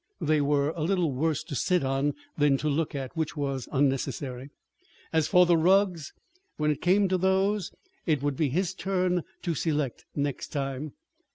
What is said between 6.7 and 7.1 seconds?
it came